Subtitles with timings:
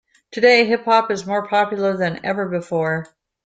[0.31, 3.13] Today, hip hop is more popular than ever before.